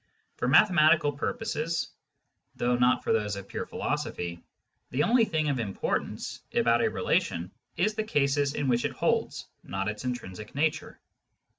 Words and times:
For 0.37 0.47
mathematical 0.47 1.11
purposes 1.11 1.91
(though 2.55 2.75
not 2.75 3.03
for 3.03 3.13
those 3.13 3.35
of 3.35 3.47
pure 3.47 3.67
philosophy) 3.67 4.41
the 4.89 5.03
only 5.03 5.25
thing 5.25 5.47
of 5.47 5.59
importance 5.59 6.39
about 6.55 6.83
a 6.83 6.89
relation 6.89 7.51
is 7.77 7.93
the 7.93 8.03
cases 8.03 8.55
in 8.55 8.67
which 8.67 8.83
it 8.83 8.93
holds, 8.93 9.45
not 9.61 9.87
its 9.87 10.03
intrinsic 10.03 10.55
nature. 10.55 10.99